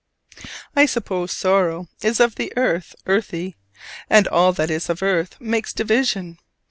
[0.75, 3.55] I suppose sorrow is of the earth earthy:
[4.09, 6.39] and all that is of earth makes division.